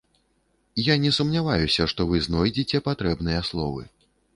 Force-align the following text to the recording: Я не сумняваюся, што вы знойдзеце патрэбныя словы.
Я 0.91 0.95
не 1.03 1.11
сумняваюся, 1.19 1.87
што 1.95 2.09
вы 2.13 2.25
знойдзеце 2.31 2.87
патрэбныя 2.93 3.41
словы. 3.53 3.91